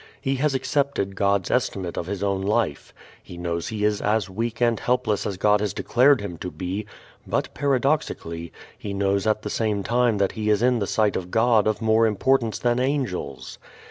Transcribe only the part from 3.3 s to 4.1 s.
knows he is